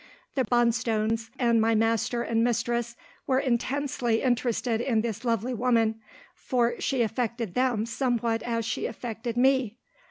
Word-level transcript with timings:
The 0.33 0.43
Bonstones 0.45 1.29
and 1.37 1.61
my 1.61 1.75
master 1.75 2.23
and 2.23 2.43
mistress 2.43 2.95
were 3.27 3.37
intensely 3.37 4.23
interested 4.23 4.81
in 4.81 5.01
this 5.01 5.23
lovely 5.23 5.53
woman, 5.53 6.01
for 6.33 6.81
she 6.81 7.03
affected 7.03 7.53
them 7.53 7.85
somewhat 7.85 8.41
as 8.41 8.65
she 8.65 8.87
affected 8.87 9.37
me. 9.37 9.77